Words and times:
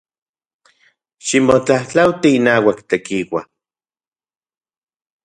Ximotlajtlauati 1.27 2.29
inauak 2.37 2.79
Tekiua. 2.89 3.41